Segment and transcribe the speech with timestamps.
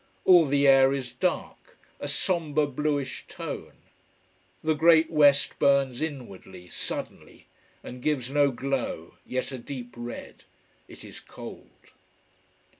[0.25, 3.83] All the air is dark, a sombre bluish tone.
[4.63, 7.45] The great west burns inwardly, sullenly,
[7.83, 10.43] and gives no glow, yet a deep red.
[10.87, 11.91] It is cold.